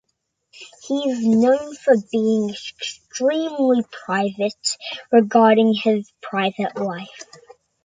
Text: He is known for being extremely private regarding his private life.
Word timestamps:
He 0.81 1.07
is 1.11 1.23
known 1.23 1.75
for 1.75 1.93
being 2.11 2.49
extremely 2.49 3.83
private 4.03 4.77
regarding 5.11 5.75
his 5.75 6.11
private 6.23 6.75
life. 6.75 7.23